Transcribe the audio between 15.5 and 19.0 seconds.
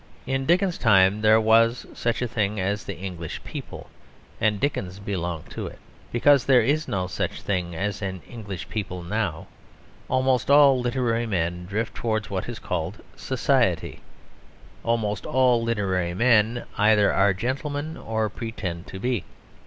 literary men either are gentlemen or pretend to